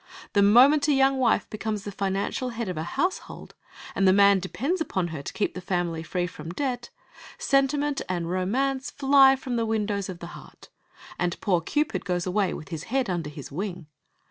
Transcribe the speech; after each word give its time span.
The 0.33 0.41
moment 0.41 0.87
a 0.87 0.93
young 0.93 1.19
wife 1.19 1.47
becomes 1.51 1.83
the 1.83 1.91
financial 1.91 2.49
head 2.49 2.67
of 2.69 2.75
a 2.75 2.81
household, 2.81 3.53
and 3.93 4.07
the 4.07 4.11
man 4.11 4.39
depends 4.39 4.81
upon 4.81 5.09
her 5.09 5.21
to 5.21 5.31
keep 5.33 5.53
the 5.53 5.61
family 5.61 6.01
free 6.01 6.25
from 6.25 6.49
debt, 6.49 6.89
sentiment 7.37 8.01
and 8.09 8.27
romance 8.27 8.89
fly 8.89 9.35
from 9.35 9.57
the 9.57 9.65
windows 9.67 10.09
of 10.09 10.17
the 10.17 10.33
heart, 10.33 10.69
and 11.19 11.39
poor 11.39 11.61
Cupid 11.61 12.03
goes 12.03 12.25
away 12.25 12.51
with 12.51 12.69
his 12.69 12.85
head 12.85 13.11
under 13.11 13.29
his 13.29 13.51
wing. 13.51 13.85